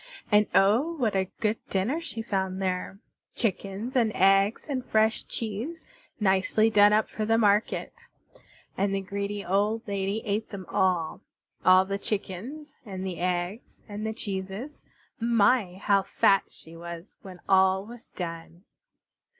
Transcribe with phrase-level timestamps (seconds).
[0.31, 0.93] And oh!
[0.93, 2.97] what a good dinner she found there;
[3.35, 5.85] chickens and eggs and fresh cheese
[6.19, 7.93] nicely done up for the market.
[8.75, 11.21] And the greedy old lady ate them all
[11.63, 14.81] all the chickens and the eggs and the cheeses.
[15.19, 15.75] My!
[15.75, 18.63] How fat she was when all was done.